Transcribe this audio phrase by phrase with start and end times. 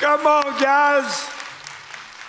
[0.00, 1.26] Come on, guys.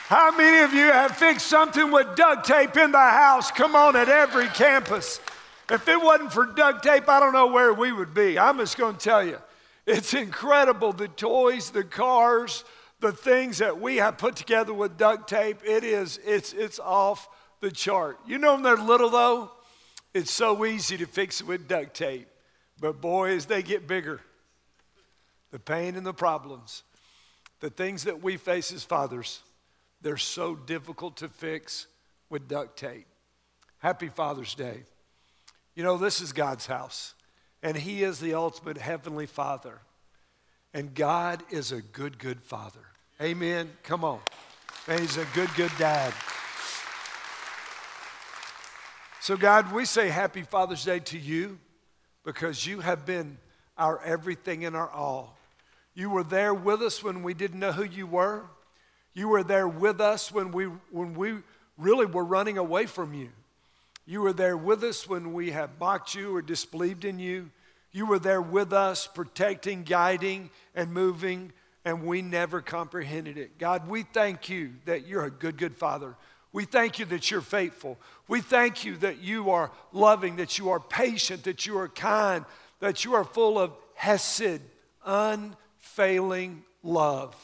[0.10, 3.50] How many of you have fixed something with duct tape in the house?
[3.50, 5.22] Come on, at every campus.
[5.70, 8.38] If it wasn't for duct tape, I don't know where we would be.
[8.38, 9.38] I'm just going to tell you,
[9.86, 12.66] it's incredible the toys, the cars,
[13.00, 15.60] the things that we have put together with duct tape.
[15.64, 17.30] It is, it's, it's off
[17.62, 18.20] the chart.
[18.28, 19.50] You know when they're little though,
[20.14, 22.28] it's so easy to fix it with duct tape.
[22.82, 24.20] But boy, as they get bigger,
[25.52, 26.84] the pain and the problems,
[27.62, 29.42] the things that we face as fathers,
[30.02, 31.88] they're so difficult to fix
[32.30, 33.06] with duct tape.
[33.78, 34.84] Happy Father's Day.
[35.76, 37.14] You know, this is God's house,
[37.64, 39.80] and He is the ultimate Heavenly Father.
[40.74, 42.80] And God is a good, good Father.
[43.22, 43.70] Amen.
[43.84, 44.20] Come on.
[44.88, 46.14] And He's a good, good dad.
[49.20, 51.60] So, God, we say Happy Father's Day to you
[52.26, 53.38] because you have been
[53.78, 55.38] our everything and our all.
[55.94, 58.44] You were there with us when we didn't know who you were.
[59.14, 61.36] You were there with us when we, when we
[61.78, 63.30] really were running away from you.
[64.06, 67.50] You were there with us when we have mocked you or disbelieved in you.
[67.92, 71.52] You were there with us, protecting, guiding, and moving,
[71.84, 73.58] and we never comprehended it.
[73.58, 76.16] God, we thank you that you're a good, good Father.
[76.54, 77.98] We thank you that you're faithful.
[78.28, 82.46] We thank you that you are loving, that you are patient, that you are kind,
[82.80, 84.62] that you are full of hesed,
[85.82, 87.36] unfailing love.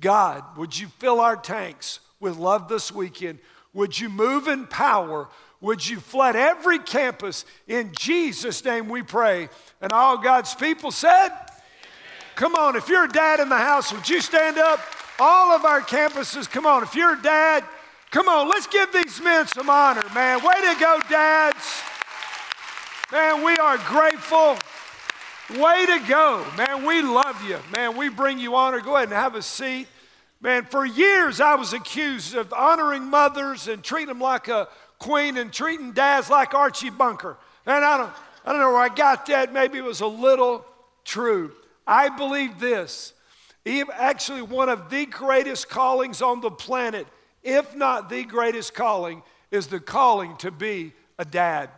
[0.00, 3.38] God, would you fill our tanks with love this weekend?
[3.72, 5.28] Would you move in power?
[5.60, 7.44] Would you flood every campus?
[7.66, 9.48] In Jesus' name we pray.
[9.80, 11.40] And all God's people said, Amen.
[12.34, 14.80] Come on, if you're a dad in the house, would you stand up?
[15.18, 16.82] All of our campuses, come on.
[16.82, 17.64] If you're a dad,
[18.10, 20.44] come on, let's give these men some honor, man.
[20.44, 21.82] Way to go, dads.
[23.10, 24.58] Man, we are grateful.
[25.48, 26.84] Way to go, man.
[26.84, 27.96] We love you, man.
[27.96, 28.80] We bring you honor.
[28.80, 29.86] Go ahead and have a seat.
[30.40, 35.36] Man, for years I was accused of honoring mothers and treating them like a queen
[35.36, 37.36] and treating dads like Archie Bunker.
[37.64, 38.12] And I don't,
[38.44, 39.52] I don't know where I got that.
[39.52, 40.66] Maybe it was a little
[41.04, 41.52] true.
[41.86, 43.12] I believe this.
[43.92, 47.06] Actually, one of the greatest callings on the planet,
[47.44, 49.22] if not the greatest calling,
[49.52, 51.70] is the calling to be a dad.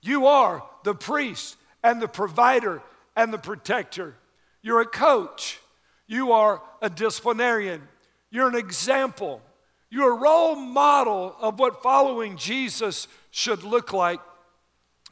[0.00, 2.82] You are the priest and the provider
[3.16, 4.14] and the protector.
[4.62, 5.60] You're a coach.
[6.06, 7.82] You are a disciplinarian.
[8.30, 9.42] You're an example.
[9.90, 14.20] You're a role model of what following Jesus should look like.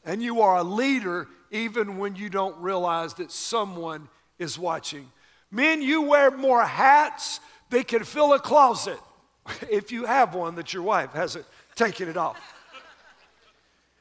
[0.04, 4.08] And you are a leader even when you don't realize that someone
[4.38, 5.10] is watching.
[5.50, 7.40] Men, you wear more hats
[7.70, 8.98] than can fill a closet
[9.70, 11.44] if you have one that your wife hasn't
[11.76, 12.40] taken it off.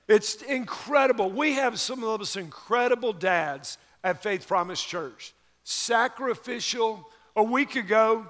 [0.08, 1.30] It's incredible.
[1.30, 5.34] We have some of us incredible dads at Faith Promise Church.
[5.64, 7.08] Sacrificial.
[7.36, 8.28] A week ago,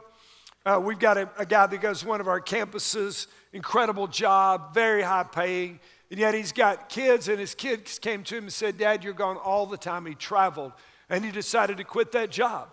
[0.66, 4.76] uh, we've got a, a, guy that goes to one of our campuses, incredible job,
[4.76, 5.80] very high paying,
[6.12, 9.14] and yet he's got kids, and his kids came to him and said, Dad, you're
[9.14, 10.06] gone all the time.
[10.06, 10.74] He traveled,
[11.09, 12.70] and he decided to quit that job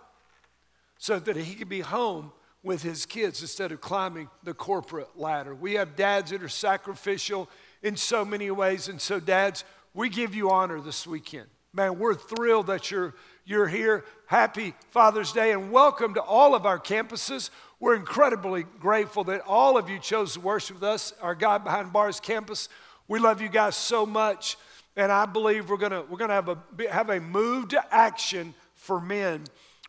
[0.99, 2.31] so that he could be home
[2.61, 5.55] with his kids instead of climbing the corporate ladder.
[5.55, 7.49] We have dads that are sacrificial
[7.81, 11.47] in so many ways, and so, dads, we give you honor this weekend.
[11.71, 13.13] Man, we're thrilled that you're,
[13.45, 14.03] you're here.
[14.25, 17.51] Happy Father's Day, and welcome to all of our campuses.
[17.79, 21.93] We're incredibly grateful that all of you chose to worship with us, our God Behind
[21.93, 22.69] Bars campus.
[23.07, 24.57] We love you guys so much,
[24.95, 26.57] and I believe we're gonna, we're gonna have, a,
[26.89, 29.43] have a move to action for men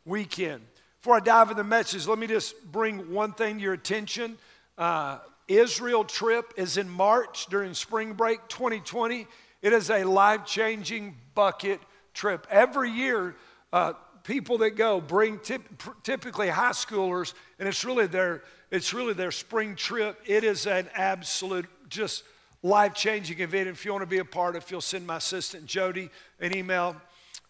[0.04, 0.60] weekend.
[1.00, 4.36] Before I dive into the message, let me just bring one thing to your attention.
[4.76, 9.26] Uh, Israel trip is in March during spring break 2020.
[9.62, 11.80] It is a life changing bucket
[12.14, 12.46] trip.
[12.50, 13.36] Every year,
[13.72, 13.92] uh,
[14.24, 15.62] people that go bring tip,
[16.02, 20.20] typically high schoolers, and it's really their it's really their spring trip.
[20.26, 22.22] It is an absolute just
[22.62, 23.68] life changing event.
[23.68, 26.96] If you want to be a part, if you'll send my assistant Jody an email,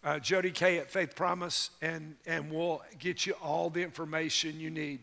[0.03, 4.71] uh, Jody K at Faith Promise, and and we'll get you all the information you
[4.71, 5.01] need.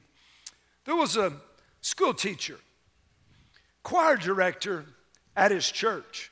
[0.86, 1.34] There was a
[1.82, 2.58] school teacher,
[3.84, 4.86] choir director
[5.36, 6.32] at his church.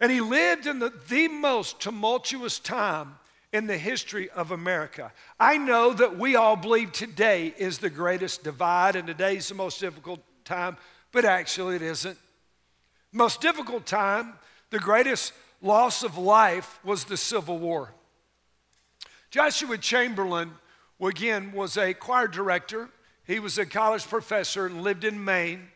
[0.00, 3.16] And he lived in the, the most tumultuous time
[3.52, 5.12] in the history of America.
[5.40, 9.80] I know that we all believe today is the greatest divide and today's the most
[9.80, 10.76] difficult time,
[11.12, 12.18] but actually it isn't.
[13.12, 14.34] Most difficult time,
[14.70, 15.32] the greatest
[15.62, 17.94] loss of life was the Civil War.
[19.30, 20.52] Joshua Chamberlain,
[21.00, 22.90] again, was a choir director.
[23.26, 25.68] He was a college professor and lived in Maine.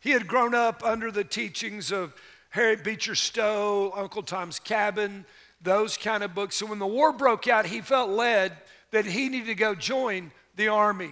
[0.00, 2.14] He had grown up under the teachings of
[2.50, 5.24] Harriet Beecher Stowe, Uncle Tom's Cabin,
[5.60, 6.56] those kind of books.
[6.56, 8.56] So when the war broke out, he felt led
[8.92, 11.10] that he needed to go join the army.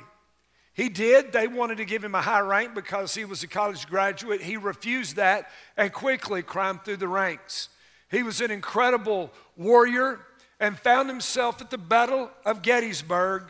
[0.74, 1.32] He did.
[1.32, 4.42] They wanted to give him a high rank because he was a college graduate.
[4.42, 7.68] He refused that and quickly climbed through the ranks.
[8.10, 10.20] He was an incredible warrior
[10.58, 13.44] and found himself at the Battle of Gettysburg,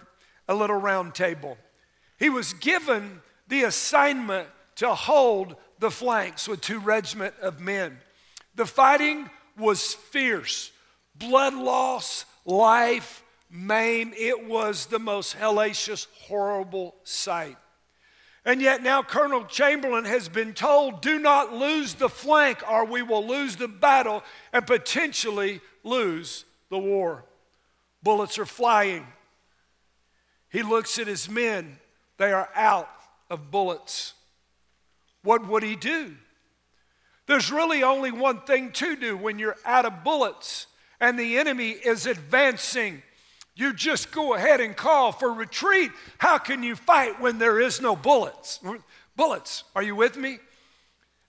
[0.48, 1.56] a little round table.
[2.18, 7.98] He was given the assignment to hold the flanks with two regiment of men.
[8.54, 10.70] The fighting was fierce,
[11.14, 14.12] blood loss, life, maim.
[14.16, 17.56] It was the most hellacious, horrible sight.
[18.44, 23.00] And yet now Colonel Chamberlain has been told do not lose the flank or we
[23.00, 24.22] will lose the battle
[24.52, 27.24] and potentially lose the war.
[28.02, 29.06] Bullets are flying.
[30.50, 31.78] He looks at his men,
[32.18, 32.90] they are out
[33.30, 34.12] of bullets.
[35.24, 36.14] What would he do?
[37.26, 40.68] There's really only one thing to do when you're out of bullets
[41.00, 43.02] and the enemy is advancing.
[43.54, 45.90] You just go ahead and call for retreat.
[46.18, 48.60] How can you fight when there is no bullets?
[49.16, 50.38] Bullets, are you with me?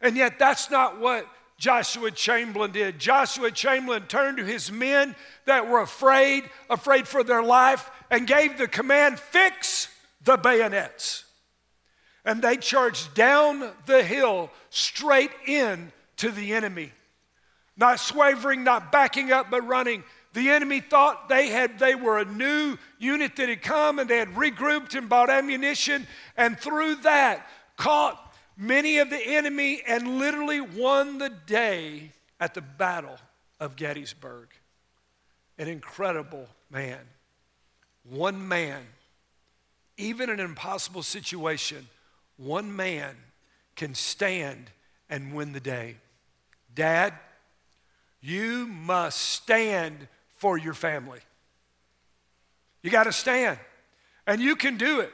[0.01, 1.27] And yet, that's not what
[1.57, 2.99] Joshua Chamberlain did.
[2.99, 5.15] Joshua Chamberlain turned to his men
[5.45, 9.89] that were afraid, afraid for their life, and gave the command fix
[10.23, 11.24] the bayonets.
[12.25, 16.91] And they charged down the hill straight in to the enemy.
[17.77, 20.03] Not swavering, not backing up, but running.
[20.33, 24.17] The enemy thought they had they were a new unit that had come and they
[24.17, 30.61] had regrouped and bought ammunition, and through that caught many of the enemy and literally
[30.61, 33.17] won the day at the Battle
[33.59, 34.47] of Gettysburg.
[35.57, 36.99] An incredible man.
[38.03, 38.81] One man,
[39.97, 41.87] even in an impossible situation,
[42.37, 43.15] one man
[43.75, 44.69] can stand
[45.09, 45.97] and win the day.
[46.73, 47.13] Dad,
[48.21, 51.19] you must stand for your family.
[52.81, 53.59] You got to stand,
[54.27, 55.11] and you can do it.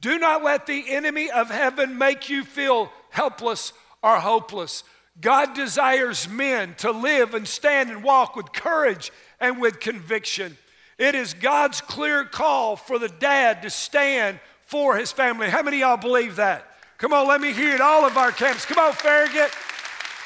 [0.00, 3.72] Do not let the enemy of heaven make you feel helpless
[4.02, 4.84] or hopeless.
[5.20, 10.58] God desires men to live and stand and walk with courage and with conviction.
[10.98, 14.40] It is God's clear call for the dad to stand
[14.74, 15.48] for his family.
[15.48, 16.66] How many y'all believe that?
[16.98, 17.80] Come on, let me hear it.
[17.80, 18.66] All of our camps.
[18.66, 19.52] Come on, Farragut.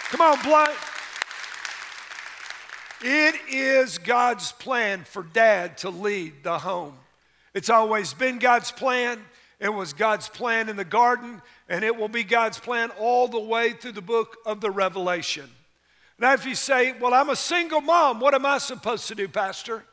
[0.09, 0.75] Come on, Blount.
[3.03, 6.95] It is God's plan for dad to lead the home.
[7.53, 9.21] It's always been God's plan.
[9.61, 13.39] It was God's plan in the garden, and it will be God's plan all the
[13.39, 15.51] way through the book of the Revelation.
[16.19, 19.29] Now, if you say, Well, I'm a single mom, what am I supposed to do,
[19.29, 19.85] Pastor?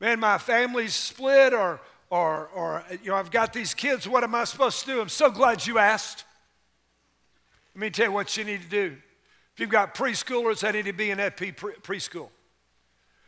[0.00, 1.78] Man, my family's split, or,
[2.14, 5.00] or, or you know, I've got these kids, what am I supposed to do?
[5.00, 6.24] I'm so glad you asked.
[7.74, 8.96] Let me tell you what you need to do.
[9.52, 12.28] If you've got preschoolers, they need to be in FP preschool.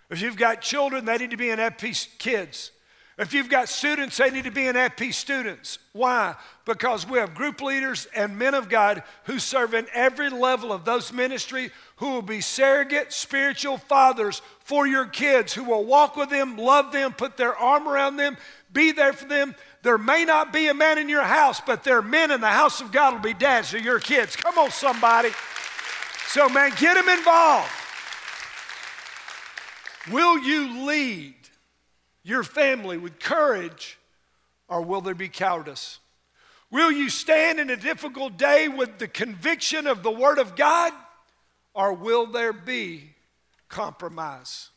[0.09, 2.71] If you've got children, they need to be in FP kids.
[3.19, 5.79] If you've got students, they need to be in FP students.
[5.93, 6.35] Why?
[6.67, 10.85] Because we have group leaders and men of God who serve in every level of
[10.85, 16.29] those ministry who will be surrogate spiritual fathers for your kids, who will walk with
[16.29, 18.37] them, love them, put their arm around them,
[18.76, 19.56] be there for them.
[19.82, 22.46] There may not be a man in your house, but there are men in the
[22.46, 24.37] house of God will be dads to your kids.
[24.37, 25.31] Come on, somebody.
[26.28, 27.70] So, man, get them involved.
[30.11, 31.34] Will you lead
[32.23, 33.99] your family with courage
[34.69, 35.99] or will there be cowardice?
[36.70, 40.93] Will you stand in a difficult day with the conviction of the Word of God
[41.72, 43.15] or will there be
[43.69, 44.70] compromise?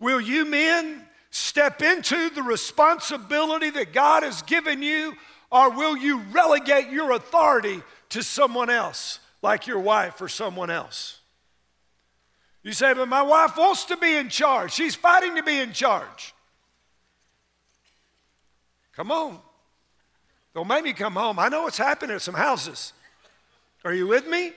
[0.00, 5.14] Will you men step into the responsibility that God has given you
[5.50, 9.20] or will you relegate your authority to someone else?
[9.42, 11.18] like your wife or someone else.
[12.62, 14.72] You say, but my wife wants to be in charge.
[14.72, 16.34] She's fighting to be in charge.
[18.94, 19.38] Come on.
[20.54, 21.38] Don't make me come home.
[21.38, 22.92] I know what's happening at some houses.
[23.84, 24.52] Are you with me?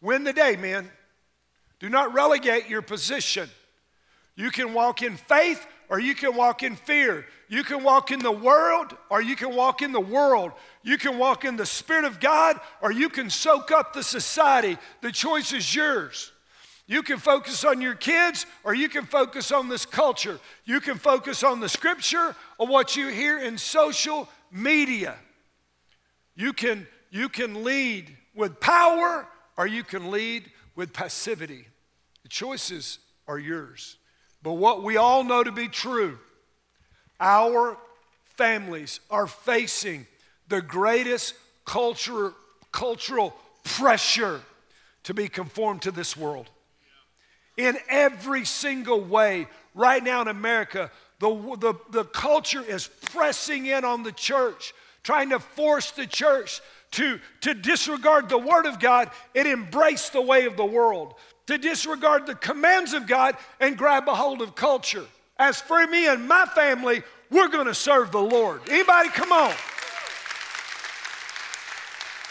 [0.00, 0.90] Win the day, men.
[1.78, 3.48] Do not relegate your position.
[4.34, 7.26] You can walk in faith or you can walk in fear.
[7.48, 10.52] You can walk in the world or you can walk in the world.
[10.82, 14.78] You can walk in the Spirit of God or you can soak up the society.
[15.02, 16.32] The choice is yours.
[16.86, 20.40] You can focus on your kids or you can focus on this culture.
[20.64, 25.16] You can focus on the scripture or what you hear in social media.
[26.34, 31.66] You can, you can lead with power or you can lead with passivity.
[32.22, 33.98] The choices are yours.
[34.42, 36.18] But what we all know to be true,
[37.20, 37.76] our
[38.36, 40.06] families are facing
[40.48, 41.34] the greatest
[41.64, 42.32] culture,
[42.72, 43.34] cultural
[43.64, 44.40] pressure
[45.04, 46.50] to be conformed to this world.
[47.56, 51.28] In every single way, right now in America, the,
[51.60, 56.60] the, the culture is pressing in on the church, trying to force the church
[56.92, 61.14] to, to disregard the Word of God and embrace the way of the world,
[61.46, 65.04] to disregard the commands of God and grab a hold of culture.
[65.38, 68.60] As for me and my family, we're going to serve the Lord.
[68.68, 69.54] Anybody, come on.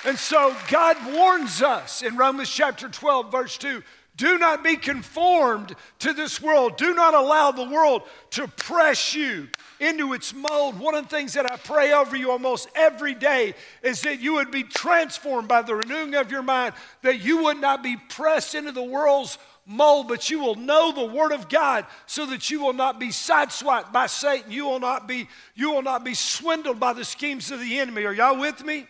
[0.06, 3.84] And so God warns us in Romans chapter 12, verse 2
[4.18, 6.78] do not be conformed to this world.
[6.78, 9.48] Do not allow the world to press you
[9.80, 10.78] into its mold.
[10.78, 14.34] One of the things that I pray over you almost every day is that you
[14.34, 18.54] would be transformed by the renewing of your mind, that you would not be pressed
[18.54, 22.62] into the world's mold, but you will know the Word of God so that you
[22.62, 24.52] will not be sideswiped by Satan.
[24.52, 28.04] You will not be, you will not be swindled by the schemes of the enemy.
[28.04, 28.88] Are y'all with me?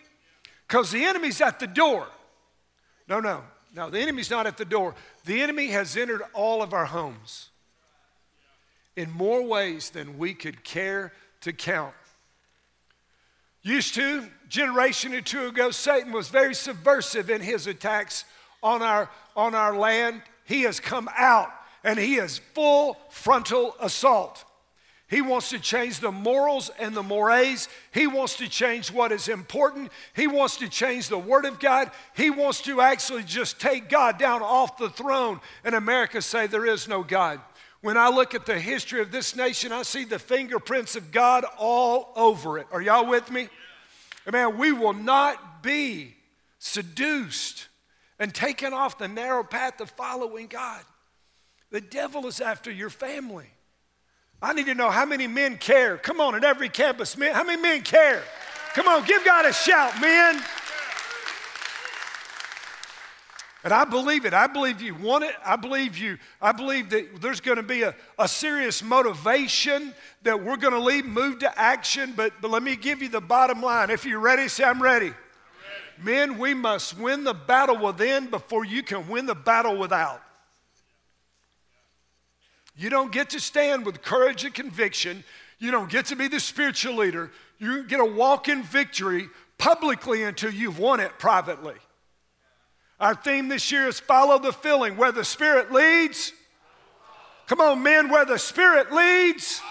[0.72, 2.08] Because the enemy's at the door.
[3.10, 3.44] No, no,
[3.76, 4.96] no, the enemy's not at the door.
[5.26, 7.50] The enemy has entered all of our homes
[8.96, 11.12] in more ways than we could care
[11.42, 11.94] to count.
[13.64, 18.24] Used to, generation or two ago, Satan was very subversive in his attacks
[18.64, 20.22] on our, on our land.
[20.46, 21.52] He has come out
[21.84, 24.46] and he is full frontal assault.
[25.12, 27.68] He wants to change the morals and the mores.
[27.94, 29.92] He wants to change what is important.
[30.16, 31.92] He wants to change the Word of God.
[32.16, 36.66] He wants to actually just take God down off the throne and America say there
[36.66, 37.42] is no God.
[37.82, 41.44] When I look at the history of this nation, I see the fingerprints of God
[41.58, 42.68] all over it.
[42.72, 43.50] Are y'all with me?
[44.32, 46.16] Man, we will not be
[46.58, 47.68] seduced
[48.18, 50.84] and taken off the narrow path of following God.
[51.70, 53.50] The devil is after your family.
[54.42, 55.98] I need to know how many men care.
[55.98, 58.24] Come on, at every campus, men, how many men care?
[58.74, 60.42] Come on, give God a shout, men.
[63.64, 64.34] And I believe it.
[64.34, 65.36] I believe you want it.
[65.46, 66.18] I believe you.
[66.42, 69.94] I believe that there's going to be a, a serious motivation
[70.24, 72.14] that we're going to lead, move to action.
[72.16, 73.92] But, but let me give you the bottom line.
[73.92, 75.08] If you're ready, say, I'm ready.
[75.08, 75.16] I'm ready.
[76.02, 80.24] Men, we must win the battle within before you can win the battle without.
[82.76, 85.24] You don't get to stand with courage and conviction.
[85.60, 87.32] You don't get to be the spiritual leader.
[87.60, 91.76] You get to walk in victory publicly until you've won it privately.
[93.00, 94.98] Our theme this year is follow the filling.
[94.98, 96.34] Where the Spirit leads,
[97.48, 99.62] come on, men, where the Spirit leads,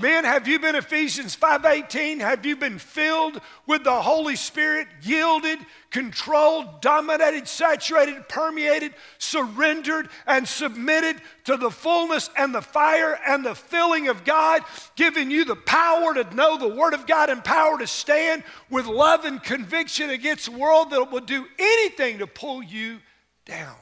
[0.00, 2.18] Men, have you been Ephesians 5:18?
[2.20, 5.58] Have you been filled with the Holy Spirit, yielded,
[5.90, 13.54] controlled, dominated, saturated, permeated, surrendered and submitted to the fullness and the fire and the
[13.54, 14.64] filling of God,
[14.96, 18.86] giving you the power to know the word of God and power to stand with
[18.86, 23.00] love and conviction against a world that will do anything to pull you
[23.44, 23.76] down.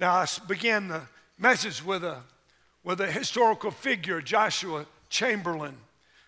[0.00, 1.02] Now, I began the
[1.36, 2.22] message with a
[2.84, 5.76] with a historical figure, Joshua Chamberlain,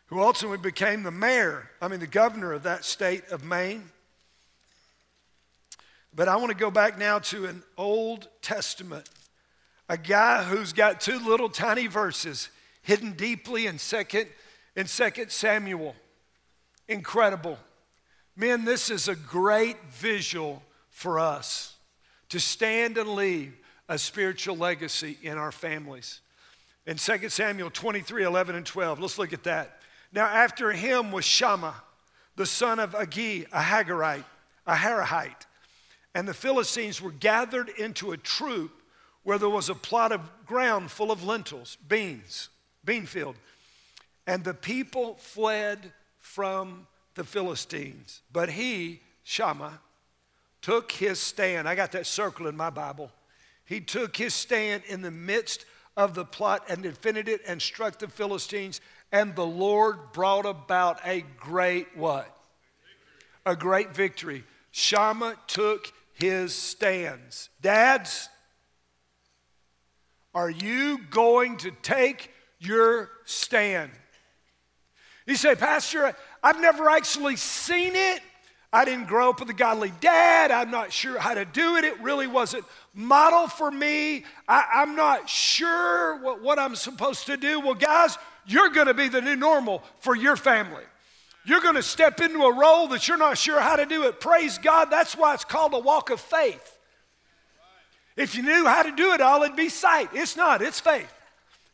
[0.06, 3.90] who ultimately became the mayor, I mean, the governor of that state of Maine.
[6.14, 9.08] But I want to go back now to an Old Testament,
[9.88, 12.50] a guy who's got two little tiny verses
[12.82, 14.28] hidden deeply in second
[14.76, 15.94] in second Samuel.
[16.88, 17.58] Incredible.
[18.36, 21.76] Men, this is a great visual for us
[22.28, 23.56] to stand and leave
[23.88, 26.20] a spiritual legacy in our families
[26.86, 29.00] in 2 Samuel 23 11 and 12.
[29.00, 29.80] Let's look at that.
[30.12, 31.74] Now, after him was Shammah,
[32.36, 34.24] the son of Agee, a Hagarite,
[34.66, 35.46] a Hararite.
[36.14, 38.70] And the Philistines were gathered into a troop
[39.24, 42.50] where there was a plot of ground full of lentils, beans,
[42.84, 43.36] bean field.
[44.26, 48.22] And the people fled from the Philistines.
[48.32, 49.80] But he, Shammah,
[50.62, 51.68] took his stand.
[51.68, 53.10] I got that circle in my Bible.
[53.64, 55.64] He took his stand in the midst
[55.96, 58.80] of the plot and defended it and struck the Philistines.
[59.12, 62.34] And the Lord brought about a great what?
[63.46, 64.44] A great victory.
[64.70, 67.48] Shammah took his stands.
[67.60, 68.28] Dads,
[70.34, 73.90] are you going to take your stand?
[75.26, 78.20] You say, Pastor, I've never actually seen it.
[78.72, 80.50] I didn't grow up with a godly dad.
[80.50, 81.84] I'm not sure how to do it.
[81.84, 84.24] It really wasn't model for me.
[84.48, 87.60] I, am not sure what, what I'm supposed to do.
[87.60, 90.84] Well, guys, you're going to be the new normal for your family.
[91.44, 94.20] You're going to step into a role that you're not sure how to do it.
[94.20, 94.86] Praise God.
[94.86, 96.78] That's why it's called a walk of faith.
[98.16, 100.08] If you knew how to do it all, it'd be sight.
[100.14, 101.12] It's not, it's faith.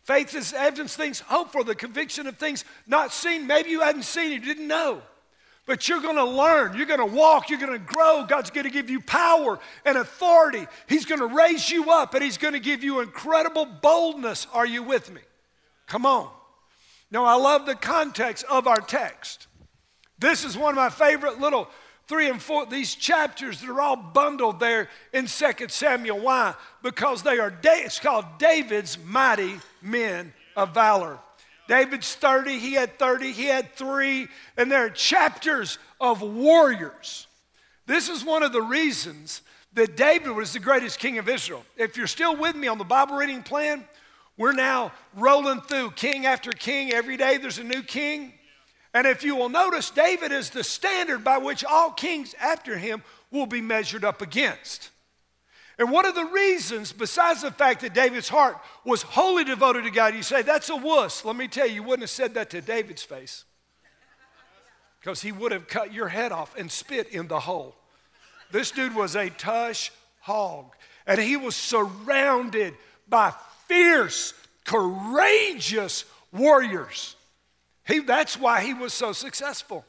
[0.04, 3.46] Faith is evidence things hope for, the conviction of things not seen.
[3.46, 5.02] Maybe you hadn't seen you didn't know.
[5.70, 8.26] But you're going to learn, you're going to walk, you're going to grow.
[8.28, 10.66] God's going to give you power and authority.
[10.88, 14.48] He's going to raise you up and He's going to give you incredible boldness.
[14.52, 15.20] Are you with me?
[15.86, 16.28] Come on.
[17.12, 19.46] Now, I love the context of our text.
[20.18, 21.68] This is one of my favorite little
[22.08, 26.18] three and four, these chapters that are all bundled there in 2 Samuel.
[26.18, 26.54] Why?
[26.82, 31.20] Because they are, it's called David's mighty men of valor.
[31.70, 37.28] David's 30, he had 30, he had three, and there are chapters of warriors.
[37.86, 39.42] This is one of the reasons
[39.74, 41.64] that David was the greatest king of Israel.
[41.76, 43.84] If you're still with me on the Bible reading plan,
[44.36, 46.92] we're now rolling through king after king.
[46.92, 48.32] Every day there's a new king.
[48.92, 53.04] And if you will notice, David is the standard by which all kings after him
[53.30, 54.90] will be measured up against.
[55.80, 59.90] And one of the reasons, besides the fact that David's heart was wholly devoted to
[59.90, 61.24] God, you say, that's a wuss.
[61.24, 63.44] Let me tell you, you wouldn't have said that to David's face
[65.00, 67.74] because he would have cut your head off and spit in the hole.
[68.50, 70.66] This dude was a tush hog,
[71.06, 72.74] and he was surrounded
[73.08, 73.32] by
[73.66, 74.34] fierce,
[74.64, 77.16] courageous warriors.
[77.86, 79.86] He, that's why he was so successful.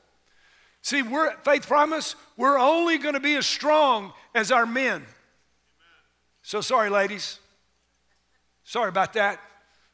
[0.82, 5.06] See, we're Faith Promise, we're only going to be as strong as our men.
[6.42, 7.40] So sorry, ladies.
[8.64, 9.40] Sorry about that.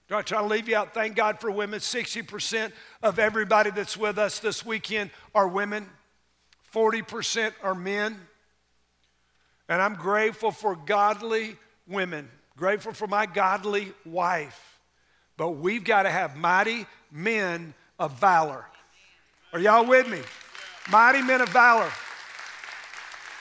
[0.09, 0.93] Not trying to leave you out.
[0.93, 1.79] Thank God for women.
[1.79, 2.71] 60%
[3.03, 5.89] of everybody that's with us this weekend are women,
[6.73, 8.17] 40% are men.
[9.67, 14.79] And I'm grateful for godly women, grateful for my godly wife.
[15.35, 18.65] But we've got to have mighty men of valor.
[19.51, 20.21] Are y'all with me?
[20.89, 21.91] Mighty men of valor.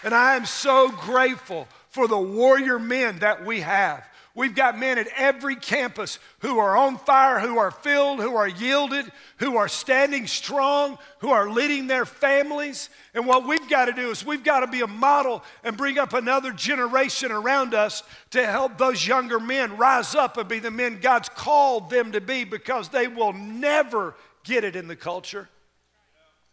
[0.02, 4.06] And I am so grateful for the warrior men that we have.
[4.34, 8.46] We've got men at every campus who are on fire, who are filled, who are
[8.46, 12.90] yielded, who are standing strong, who are leading their families.
[13.14, 15.98] And what we've got to do is we've got to be a model and bring
[15.98, 20.70] up another generation around us to help those younger men rise up and be the
[20.70, 25.48] men God's called them to be because they will never get it in the culture.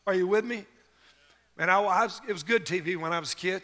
[0.08, 0.64] Are you with me?
[1.58, 3.62] And I, I was, it was good TV when I was a kid.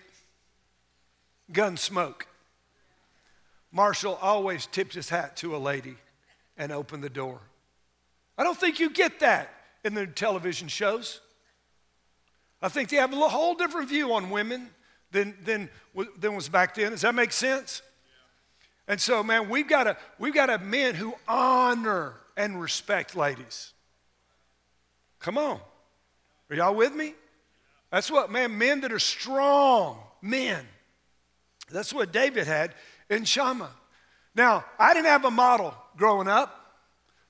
[1.52, 2.24] Gunsmoke.
[3.72, 5.96] Marshall always tipped his hat to a lady
[6.58, 7.40] and opened the door.
[8.38, 11.22] I don't think you get that in the television shows.
[12.62, 14.70] I think they have a whole different view on women
[15.12, 15.70] than, than,
[16.18, 16.92] than was back then.
[16.92, 17.82] Does that make sense?
[18.88, 23.74] And so, man, we've got, a, we've got a men who honor and respect ladies.
[25.20, 25.60] Come on.
[26.50, 27.14] Are y'all with me?
[27.92, 30.66] That's what, man, men that are strong, men.
[31.72, 32.74] That's what David had
[33.10, 33.72] in Shammah.
[34.36, 36.56] Now, I didn't have a model growing up.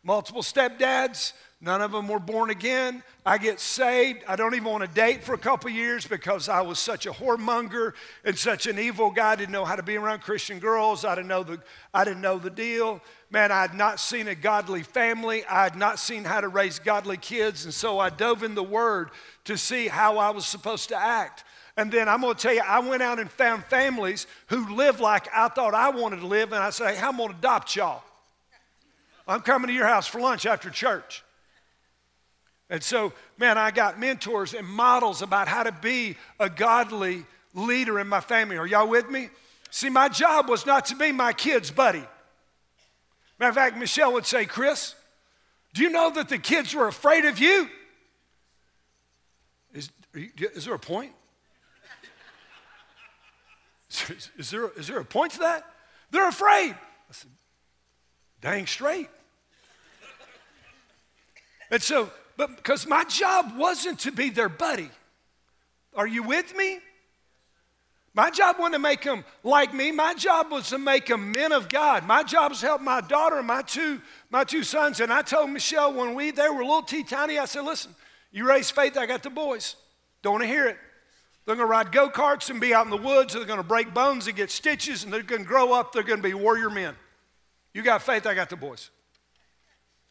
[0.02, 3.04] Multiple stepdads, none of them were born again.
[3.26, 4.24] I get saved.
[4.28, 7.12] I don't even want to date for a couple years because I was such a
[7.12, 9.32] whoremonger and such an evil guy.
[9.32, 11.04] I didn't know how to be around Christian girls.
[11.04, 11.62] I didn't know the,
[11.94, 13.02] I didn't know the deal.
[13.30, 15.44] Man, I had not seen a godly family.
[15.46, 17.66] I had not seen how to raise godly kids.
[17.66, 19.10] And so I dove in the Word
[19.44, 21.44] to see how I was supposed to act.
[21.80, 25.00] And then I'm going to tell you, I went out and found families who lived
[25.00, 26.52] like I thought I wanted to live.
[26.52, 28.04] And I said, hey, I'm going to adopt y'all.
[29.26, 31.24] I'm coming to your house for lunch after church.
[32.70, 37.98] And so, man, I got mentors and models about how to be a godly leader
[37.98, 38.58] in my family.
[38.58, 39.30] Are y'all with me?
[39.72, 42.04] See, my job was not to be my kid's buddy.
[43.40, 44.96] Matter of fact, Michelle would say, Chris,
[45.74, 47.70] do you know that the kids were afraid of you?
[49.74, 51.14] Is, is there a point?
[53.90, 55.64] Is, is, there, is there a point to that?
[56.12, 56.72] They're afraid.
[56.74, 57.32] I said,
[58.42, 59.10] dang straight.
[61.72, 64.90] and so, but because my job wasn't to be their buddy.
[65.96, 66.80] Are you with me?
[68.14, 69.92] My job wasn't to make them like me.
[69.92, 72.06] My job was to make them men of God.
[72.06, 75.00] My job was to help my daughter and my two, my two sons.
[75.00, 77.94] And I told Michelle when we they were little teeny tiny, I said, listen,
[78.32, 79.76] you raise faith, I got the boys.
[80.22, 80.78] Don't want to hear it.
[81.50, 83.34] They're going to ride go karts and be out in the woods.
[83.34, 85.92] They're going to break bones and get stitches, and they're going to grow up.
[85.92, 86.94] They're going to be warrior men.
[87.74, 88.92] You got faith, I got the boys.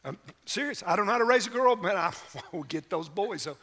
[0.04, 0.82] I'm serious.
[0.84, 2.12] I don't know how to raise a girl, but I
[2.50, 3.42] will get those boys.
[3.42, 3.56] So.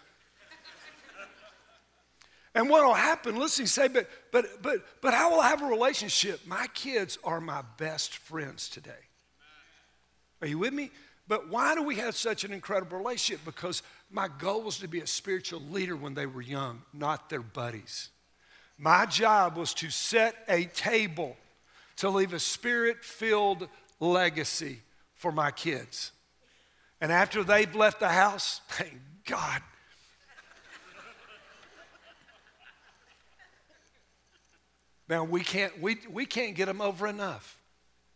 [2.53, 5.67] And what will happen, listen, say, but, but, but, but how will I have a
[5.67, 6.47] relationship?
[6.47, 8.91] My kids are my best friends today.
[10.41, 10.91] Are you with me?
[11.27, 13.43] But why do we have such an incredible relationship?
[13.43, 17.41] Because my goal was to be a spiritual leader when they were young, not their
[17.41, 18.09] buddies.
[18.77, 21.37] My job was to set a table
[21.97, 23.67] to leave a spirit filled
[23.99, 24.79] legacy
[25.15, 26.11] for my kids.
[26.99, 29.61] And after they've left the house, thank God.
[35.07, 37.59] Now we can't we, we can't get them over enough.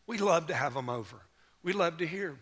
[0.07, 1.17] We love to have them over.
[1.61, 2.39] We love to hear them.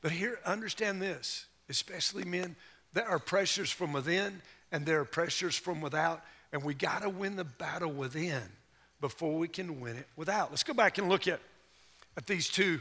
[0.00, 2.54] But here, understand this, especially men,
[2.98, 6.20] there are pressures from within and there are pressures from without,
[6.52, 8.42] and we got to win the battle within
[9.00, 10.50] before we can win it without.
[10.50, 11.38] Let's go back and look at,
[12.16, 12.80] at these two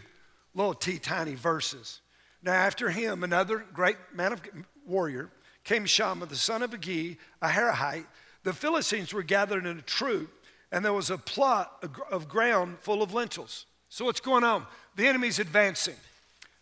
[0.55, 2.01] little t tiny verses.
[2.41, 4.41] Now, after him, another great man of
[4.87, 5.29] warrior
[5.63, 8.07] came Shammah, the son of Agee, a Hararite.
[8.41, 10.31] The Philistines were gathered in a troop,
[10.71, 13.67] and there was a plot of ground full of lentils.
[13.89, 14.65] So, what's going on?
[14.95, 15.95] The enemy's advancing.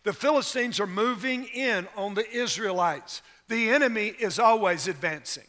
[0.06, 3.22] The Philistines are moving in on the Israelites.
[3.48, 5.42] The enemy is always advancing.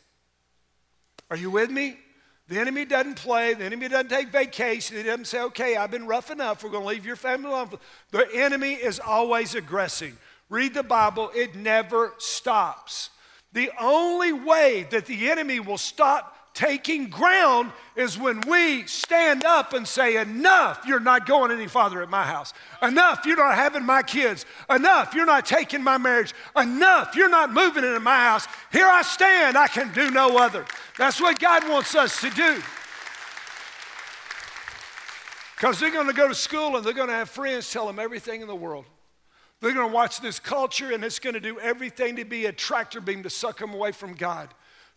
[1.29, 1.99] Are you with me?
[2.47, 3.53] The enemy doesn't play.
[3.53, 4.97] The enemy doesn't take vacation.
[4.97, 6.63] He doesn't say, okay, I've been rough enough.
[6.63, 7.69] We're going to leave your family alone.
[8.09, 10.17] The enemy is always aggressing.
[10.49, 13.11] Read the Bible, it never stops.
[13.53, 19.73] The only way that the enemy will stop taking ground is when we stand up
[19.73, 22.51] and say, Enough, you're not going any farther at my house.
[22.81, 24.43] Enough, you're not having my kids.
[24.67, 26.33] Enough, you're not taking my marriage.
[26.55, 28.47] Enough, you're not moving into my house.
[28.71, 30.65] Here I stand, I can do no other.
[30.97, 32.59] That's what God wants us to do.
[35.55, 37.99] Because they're going to go to school and they're going to have friends tell them
[37.99, 38.85] everything in the world.
[39.61, 42.51] They're going to watch this culture and it's going to do everything to be a
[42.51, 44.49] tractor beam to suck them away from God.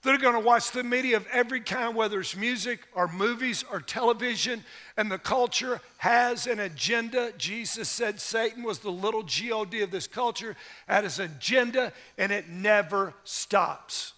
[0.03, 3.81] They're going to watch the media of every kind, whether it's music or movies or
[3.81, 4.65] television,
[4.97, 7.33] and the culture has an agenda.
[7.37, 10.57] Jesus said Satan was the little God of this culture,
[10.89, 14.15] had his agenda, and it never stops.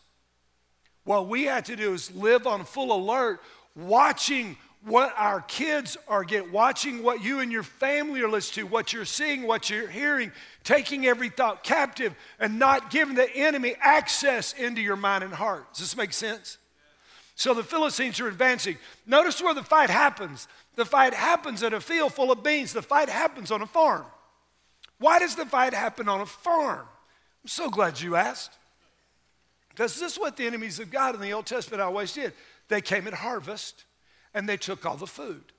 [1.03, 3.41] What we have to do is live on full alert,
[3.75, 8.73] watching what our kids are getting, watching what you and your family are listening to,
[8.73, 10.33] what you're seeing, what you're hearing,
[10.65, 15.73] taking every thought captive, and not giving the enemy access into your mind and heart.
[15.73, 16.59] Does this make sense?
[17.37, 18.77] So the Philistines are advancing.
[19.07, 20.49] Notice where the fight happens.
[20.75, 22.73] The fight happens at a field full of beans.
[22.73, 24.05] The fight happens on a farm.
[24.99, 26.87] Why does the fight happen on a farm?
[27.43, 28.53] I'm so glad you asked.
[29.71, 32.33] Because this is what the enemies of God in the Old Testament always did.
[32.69, 33.85] They came at harvest
[34.35, 35.53] and they took all the food.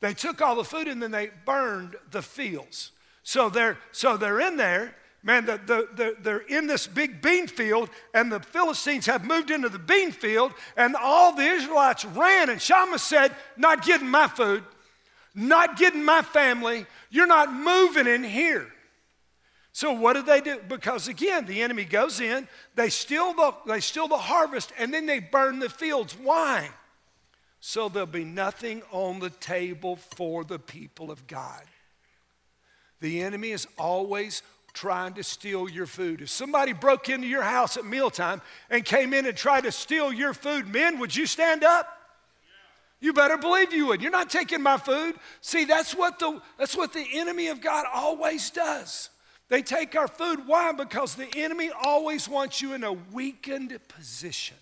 [0.00, 2.90] They took all the food and then they burned the fields.
[3.22, 7.46] So they're, so they're in there, man, the, the, the, they're in this big bean
[7.46, 12.50] field, and the Philistines have moved into the bean field, and all the Israelites ran,
[12.50, 14.64] and Shammah said, Not getting my food,
[15.34, 18.66] not getting my family, you're not moving in here.
[19.74, 20.60] So what do they do?
[20.68, 25.06] Because again, the enemy goes in, they steal the, they steal the harvest, and then
[25.06, 26.14] they burn the fields.
[26.14, 26.68] Why?
[27.64, 31.62] So there'll be nothing on the table for the people of God.
[33.00, 36.22] The enemy is always trying to steal your food.
[36.22, 40.12] If somebody broke into your house at mealtime and came in and tried to steal
[40.12, 41.86] your food, men, would you stand up?
[43.00, 44.02] You better believe you would.
[44.02, 45.14] You're not taking my food.
[45.40, 49.08] See, that's what the, that's what the enemy of God always does.
[49.48, 50.48] They take our food.
[50.48, 50.72] Why?
[50.72, 54.56] Because the enemy always wants you in a weakened position.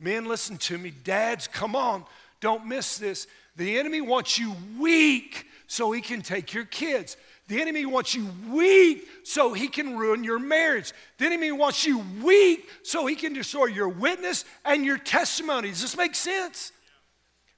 [0.00, 0.90] Men, listen to me.
[0.90, 2.04] Dads, come on.
[2.40, 3.26] Don't miss this.
[3.56, 7.18] The enemy wants you weak so he can take your kids.
[7.48, 10.92] The enemy wants you weak so he can ruin your marriage.
[11.18, 15.68] The enemy wants you weak so he can destroy your witness and your testimony.
[15.68, 16.72] Does this make sense?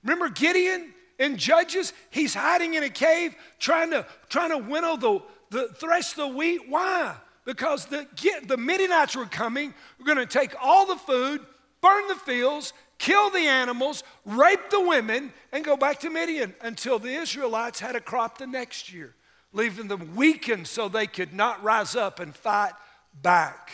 [0.03, 1.93] Remember Gideon in Judges?
[2.11, 6.69] He's hiding in a cave trying to, trying to winnow the, the thresh the wheat.
[6.69, 7.15] Why?
[7.45, 8.07] Because the,
[8.47, 9.75] the Midianites were coming.
[9.99, 11.41] We're going to take all the food,
[11.83, 16.99] burn the fields, kill the animals, rape the women, and go back to Midian until
[16.99, 19.15] the Israelites had a crop the next year,
[19.53, 22.73] leaving them weakened so they could not rise up and fight
[23.21, 23.71] back.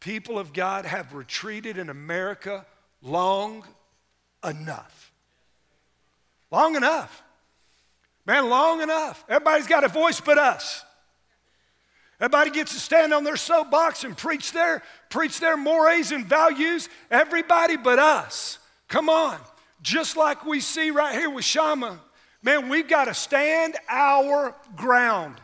[0.00, 2.66] People of God have retreated in America
[3.00, 3.64] long
[4.44, 5.12] enough.
[6.50, 7.22] Long enough.
[8.26, 9.24] Man, long enough.
[9.28, 10.84] Everybody's got a voice but us.
[12.22, 16.88] Everybody gets to stand on their soapbox and preach their, preach their mores and values.
[17.10, 18.60] Everybody but us.
[18.86, 19.40] Come on.
[19.82, 21.98] Just like we see right here with Shammah,
[22.40, 25.40] man, we've got to stand our ground.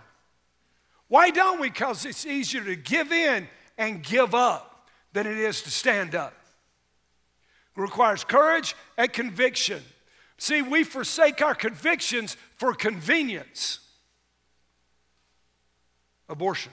[1.08, 1.68] Why don't we?
[1.68, 6.32] Because it's easier to give in and give up than it is to stand up.
[7.76, 9.82] It requires courage and conviction.
[10.36, 13.80] See, we forsake our convictions for convenience
[16.28, 16.72] abortion.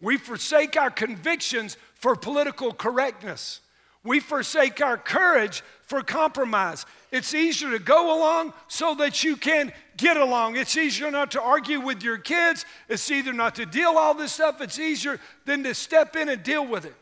[0.00, 3.60] We forsake our convictions for political correctness.
[4.02, 6.86] We forsake our courage for compromise.
[7.12, 10.56] It's easier to go along so that you can get along.
[10.56, 12.64] It's easier not to argue with your kids.
[12.88, 14.62] It's either not to deal all this stuff.
[14.62, 16.94] It's easier than to step in and deal with it.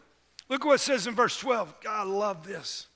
[0.49, 1.81] Look what it says in verse 12.
[1.83, 2.88] God, I love this.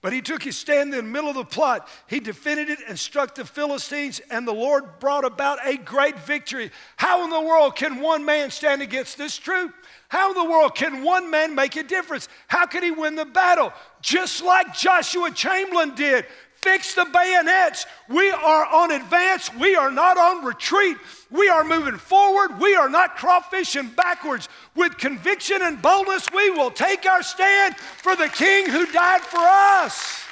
[0.00, 1.88] But he took his stand in the middle of the plot.
[2.06, 6.70] He defended it and struck the Philistines, and the Lord brought about a great victory.
[6.96, 9.74] How in the world can one man stand against this troop?
[10.08, 12.28] How in the world can one man make a difference?
[12.46, 13.72] How can he win the battle?
[14.00, 16.26] Just like Joshua Chamberlain did.
[16.68, 17.86] Fix the bayonets.
[18.10, 19.50] We are on advance.
[19.54, 20.98] We are not on retreat.
[21.30, 22.60] We are moving forward.
[22.60, 24.50] We are not crawfishing backwards.
[24.74, 29.40] With conviction and boldness, we will take our stand for the King who died for
[29.40, 30.22] us.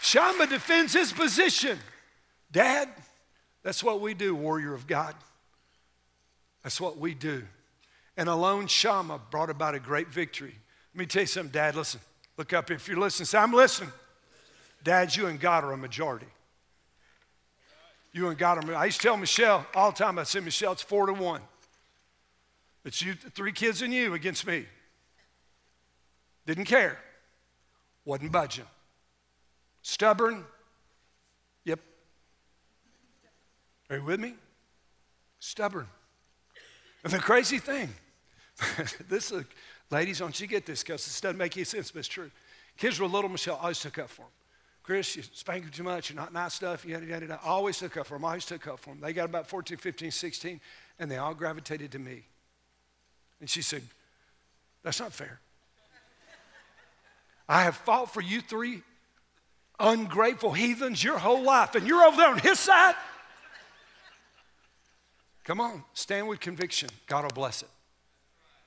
[0.00, 1.78] Shammah defends his position.
[2.50, 2.88] Dad,
[3.62, 5.14] that's what we do, warrior of God.
[6.62, 7.42] That's what we do.
[8.16, 10.54] And alone Shammah brought about a great victory.
[10.94, 11.76] Let me tell you something, Dad.
[11.76, 12.00] Listen,
[12.40, 12.70] look up.
[12.70, 13.92] If you're listening, say, I'm listening.
[14.82, 16.26] Dad, you and God are a majority.
[18.14, 18.74] You and God are.
[18.74, 20.18] I used to tell Michelle all the time.
[20.18, 21.42] I said, Michelle, it's four to one.
[22.82, 24.64] It's you, three kids and you against me.
[26.46, 26.98] Didn't care.
[28.06, 28.64] Wasn't budging.
[29.82, 30.46] Stubborn.
[31.66, 31.80] Yep.
[33.90, 34.32] Are you with me?
[35.40, 35.88] Stubborn.
[37.04, 37.90] And the crazy thing,
[39.10, 39.42] this, uh,
[39.90, 42.30] ladies, don't you get this because this doesn't make any sense, but it's true.
[42.76, 44.30] Kids were little, Michelle always took up for them.
[44.82, 47.40] Chris, you spank them too much, you're not nice stuff, yada, yada, yada.
[47.44, 49.00] I always took up for them, I always took up for them.
[49.00, 50.60] They got about 14, 15, 16,
[50.98, 52.22] and they all gravitated to me.
[53.40, 53.82] And she said,
[54.82, 55.40] That's not fair.
[57.48, 58.82] I have fought for you three
[59.80, 62.94] ungrateful heathens your whole life, and you're over there on his side?
[65.44, 66.90] Come on, stand with conviction.
[67.06, 67.68] God will bless it.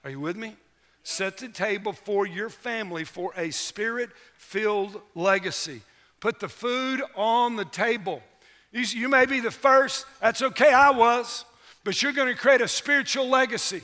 [0.03, 0.55] Are you with me?
[1.03, 5.81] Set the table for your family for a spirit filled legacy.
[6.21, 8.23] Put the food on the table.
[8.71, 11.43] You, you, may be the first, that's okay, I was,
[11.83, 13.81] but you're going to create a spiritual legacy.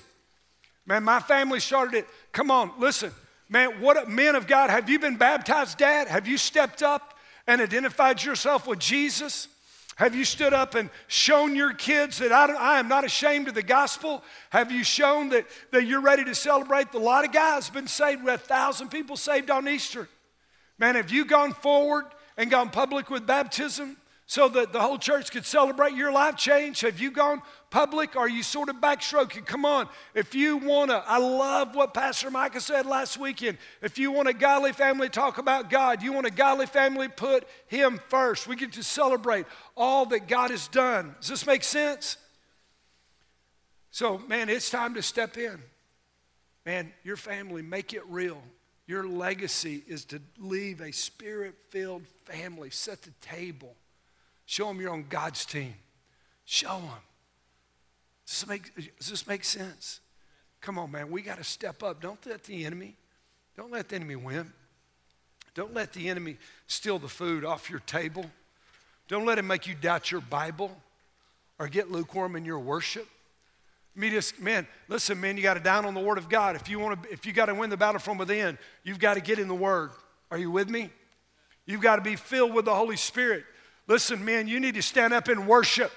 [0.85, 2.07] Man, my family started it.
[2.31, 3.11] Come on, listen.
[3.49, 6.07] Man, what men of God, have you been baptized, Dad?
[6.07, 9.47] Have you stepped up and identified yourself with Jesus?
[9.99, 13.53] Have you stood up and shown your kids that I, I, am not ashamed of
[13.53, 14.23] the gospel?
[14.49, 16.93] Have you shown that, that you're ready to celebrate?
[16.93, 18.23] A lot of guys been saved.
[18.23, 20.07] We had a thousand people saved on Easter.
[20.77, 22.05] Man, have you gone forward
[22.37, 23.97] and gone public with baptism?
[24.25, 26.81] so that the whole church could celebrate your life change?
[26.81, 28.15] Have you gone public?
[28.15, 29.45] Are you sort of backstroking?
[29.45, 29.87] Come on.
[30.13, 33.57] If you want to, I love what Pastor Micah said last weekend.
[33.81, 37.47] If you want a godly family talk about God, you want a godly family put
[37.67, 38.47] Him first.
[38.47, 41.15] We get to celebrate all that God has done.
[41.19, 42.17] Does this make sense?
[43.91, 45.59] So, man, it's time to step in.
[46.65, 48.41] Man, your family, make it real.
[48.85, 53.75] Your legacy is to leave a spirit filled family, set the table.
[54.45, 55.75] Show them you're on God's team.
[56.45, 57.08] Show them.
[58.29, 60.01] Does this make, does this make sense?
[60.61, 61.09] Come on, man.
[61.09, 61.99] We got to step up.
[61.99, 62.95] Don't let the enemy,
[63.57, 64.53] don't let the enemy win.
[65.55, 66.37] Don't let the enemy
[66.67, 68.29] steal the food off your table.
[69.07, 70.71] Don't let him make you doubt your Bible
[71.57, 73.07] or get lukewarm in your worship.
[73.95, 76.55] Me just, man, listen, man, you got to down on the Word of God.
[76.55, 79.15] If you want to, if you got to win the battle from within, you've got
[79.15, 79.89] to get in the Word.
[80.29, 80.91] Are you with me?
[81.65, 83.43] You've got to be filled with the Holy Spirit.
[83.87, 85.91] Listen, man, you need to stand up and worship.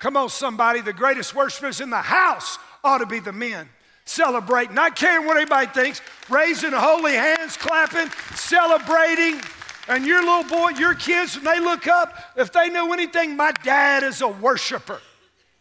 [0.00, 0.80] Come on, somebody.
[0.80, 3.68] The greatest worshipers in the house ought to be the men.
[4.04, 9.40] Celebrating, not caring what anybody thinks, raising holy hands, clapping, celebrating.
[9.88, 13.52] And your little boy, your kids, when they look up, if they know anything, my
[13.64, 15.00] dad is a worshiper.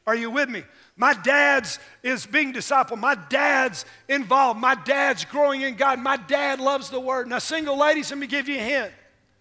[0.06, 0.64] Are you with me?
[0.96, 3.00] My dad's is being discipled.
[3.00, 4.60] My dad's involved.
[4.60, 6.00] My dad's growing in God.
[6.00, 7.28] My dad loves the word.
[7.28, 8.92] Now, single ladies, let me give you a hint.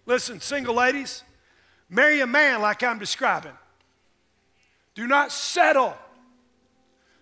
[0.05, 1.23] Listen, single ladies,
[1.89, 3.53] Marry a man like I'm describing.
[4.97, 5.93] Do not settle.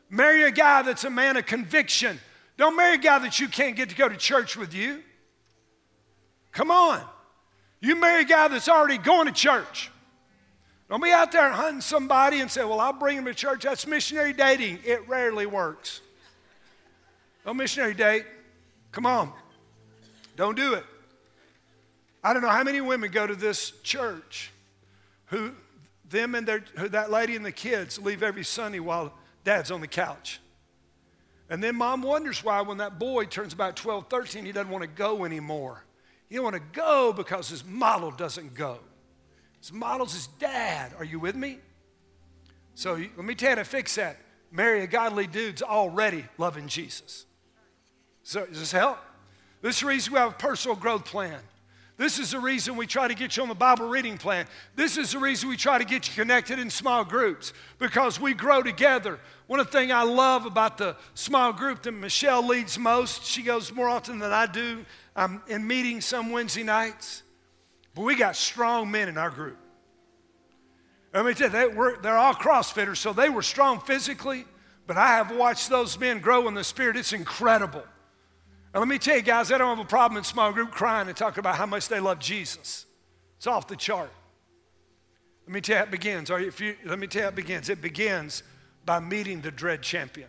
[0.10, 2.18] Marry a guy that's a man of conviction.
[2.56, 5.04] Don't marry a guy that you can't get to go to church with you.
[6.54, 7.04] Come on.
[7.82, 9.92] You marry a guy that's already going to church.
[10.90, 13.64] Don't be out there hunting somebody and say, Well, I'll bring him to church.
[13.64, 14.80] That's missionary dating.
[14.86, 16.00] It rarely works.
[17.46, 18.26] No missionary date.
[18.94, 19.34] Come on.
[20.38, 20.86] Don't do it.
[22.24, 24.54] I don't know how many women go to this church
[25.26, 25.52] who
[26.10, 29.14] them and their, that lady and the kids leave every Sunday while
[29.44, 30.40] dad's on the couch.
[31.50, 34.82] And then mom wonders why, when that boy turns about 12, 13, he doesn't want
[34.82, 35.84] to go anymore.
[36.28, 38.80] He don't want to go because his model doesn't go.
[39.60, 40.94] His model's his dad.
[40.98, 41.60] Are you with me?
[42.74, 44.18] So let me tell you to fix that.
[44.52, 47.26] Marry a godly dude's already loving Jesus.
[48.24, 48.98] So does this help?
[49.62, 51.40] This is the reason we have a personal growth plan.
[51.98, 54.48] This is the reason we try to get you on the Bible reading plan.
[54.76, 58.34] This is the reason we try to get you connected in small groups because we
[58.34, 59.18] grow together.
[59.48, 63.44] One of the things I love about the small group that Michelle leads most, she
[63.44, 64.86] goes more often than I do.
[65.16, 67.24] I'm in meetings some Wednesday nights,
[67.94, 69.58] but we got strong men in our group.
[71.14, 74.44] Let me tell you, they were, they're all CrossFitters, so they were strong physically,
[74.86, 76.98] but I have watched those men grow in the spirit.
[76.98, 77.86] It's incredible.
[78.76, 81.08] And let me tell you, guys, I don't have a problem in small group crying
[81.08, 82.86] and talking about how much they love Jesus.
[83.38, 84.12] It's off the chart.
[85.48, 86.28] Let me tell you how it begins.
[86.28, 87.70] You, you, let me tell you how it begins.
[87.70, 88.44] It begins
[88.86, 90.28] by meeting the dread champion.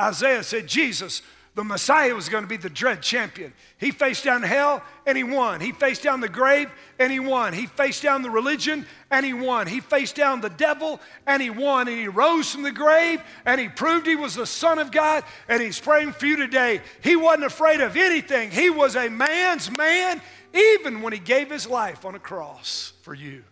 [0.00, 1.20] Isaiah said, Jesus,
[1.58, 3.52] the Messiah was going to be the dread champion.
[3.78, 5.60] He faced down hell and he won.
[5.60, 7.52] He faced down the grave and he won.
[7.52, 9.66] He faced down the religion and he won.
[9.66, 11.88] He faced down the devil and he won.
[11.88, 15.24] And he rose from the grave and he proved he was the Son of God.
[15.48, 16.80] And he's praying for you today.
[17.02, 18.52] He wasn't afraid of anything.
[18.52, 20.22] He was a man's man,
[20.54, 23.42] even when he gave his life on a cross for you.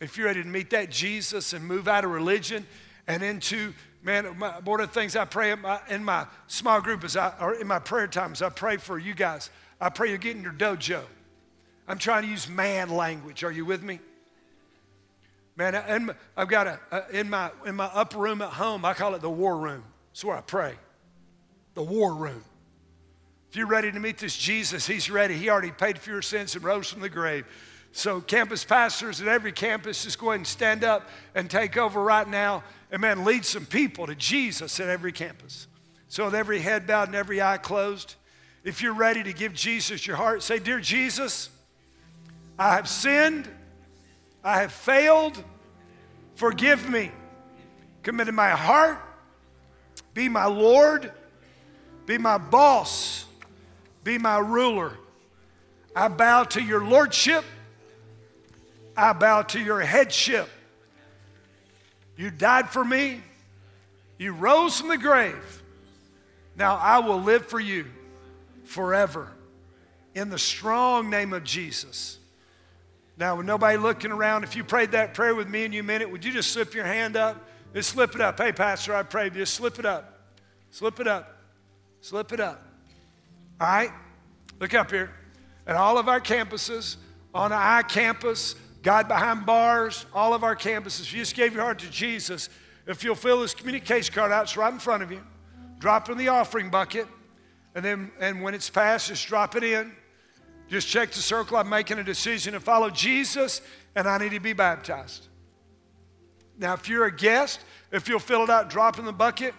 [0.00, 2.66] If you're ready to meet that Jesus and move out of religion
[3.06, 3.74] and into
[4.08, 7.14] Man, my, one of the things I pray in my, in my small group is
[7.14, 9.50] I, or in my prayer times, I pray for you guys.
[9.82, 11.02] I pray you're getting your dojo.
[11.86, 13.44] I'm trying to use man language.
[13.44, 14.00] Are you with me?
[15.56, 18.82] Man, and I've got a, in my in my upper room at home.
[18.86, 19.84] I call it the war room.
[20.12, 20.76] It's where I pray.
[21.74, 22.42] The war room.
[23.50, 25.34] If you're ready to meet this Jesus, He's ready.
[25.34, 27.44] He already paid for your sins and rose from the grave.
[27.92, 32.02] So, campus pastors at every campus, just go ahead and stand up and take over
[32.02, 32.62] right now.
[32.90, 35.66] And lead some people to Jesus at every campus.
[36.08, 38.14] So, with every head bowed and every eye closed,
[38.64, 41.50] if you're ready to give Jesus your heart, say, Dear Jesus,
[42.58, 43.48] I have sinned,
[44.42, 45.42] I have failed,
[46.34, 47.10] forgive me.
[48.02, 48.98] Come into my heart,
[50.14, 51.12] be my Lord,
[52.06, 53.26] be my boss,
[54.02, 54.92] be my ruler.
[55.94, 57.44] I bow to your lordship
[58.98, 60.48] I bow to your headship.
[62.16, 63.22] You died for me.
[64.18, 65.62] You rose from the grave.
[66.56, 67.86] Now I will live for you
[68.64, 69.30] forever
[70.14, 72.18] in the strong name of Jesus.
[73.16, 76.02] Now, with nobody looking around, if you prayed that prayer with me and you meant
[76.02, 77.48] it, would you just slip your hand up?
[77.74, 78.38] Just slip it up.
[78.38, 79.34] Hey, Pastor, I prayed.
[79.34, 80.20] Just slip it up.
[80.70, 81.36] Slip it up.
[82.00, 82.62] Slip it up.
[83.60, 83.90] All right?
[84.60, 85.10] Look up here.
[85.66, 86.96] At all of our campuses,
[87.34, 88.54] on I campus,
[88.88, 91.02] God behind bars, all of our campuses.
[91.02, 92.48] If you just gave your heart to Jesus,
[92.86, 95.20] if you'll fill this communication card out, it's right in front of you.
[95.78, 97.06] Drop it in the offering bucket,
[97.74, 99.92] and then and when it's passed, just drop it in.
[100.70, 101.58] Just check the circle.
[101.58, 103.60] I'm making a decision to follow Jesus,
[103.94, 105.28] and I need to be baptized.
[106.56, 107.60] Now, if you're a guest,
[107.92, 109.52] if you'll fill it out, drop in the bucket.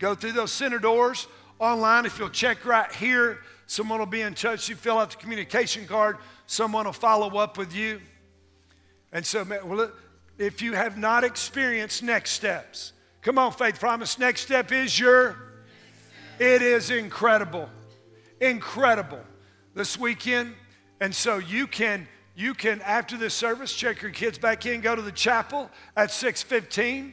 [0.00, 1.28] Go through those center doors
[1.60, 2.06] online.
[2.06, 4.68] If you'll check right here, someone will be in touch.
[4.68, 8.00] You fill out the communication card someone will follow up with you.
[9.16, 9.90] And so, well,
[10.36, 14.18] if you have not experienced next steps, come on, faith promise.
[14.18, 15.38] Next step is your,
[16.38, 17.70] it is incredible,
[18.42, 19.22] incredible
[19.72, 20.52] this weekend.
[21.00, 24.94] And so you can, you can after this service, check your kids back in, go
[24.94, 27.12] to the chapel at 6:15,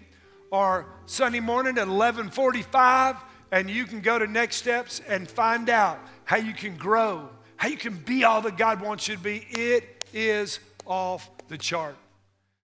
[0.52, 3.16] or Sunday morning at 11:45,
[3.54, 7.70] and you can go to Next Steps and find out how you can grow how
[7.70, 11.98] you can be all that God wants you to be, it is off the chart.